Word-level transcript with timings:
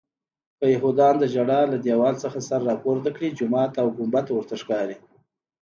که 0.59 0.65
یهودیان 0.75 1.15
د 1.19 1.23
ژړا 1.33 1.59
دیوال 1.85 2.15
نه 2.35 2.41
سر 2.47 2.59
راپورته 2.69 3.09
کړي 3.15 3.35
جومات 3.37 3.71
او 3.81 3.87
ګنبده 3.97 4.31
ورته 4.33 4.55
ښکاري. 4.61 4.97